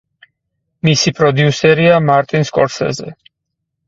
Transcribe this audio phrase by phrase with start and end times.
[0.87, 3.13] მისი პროდიუსერია მარტინ სკორსეზე.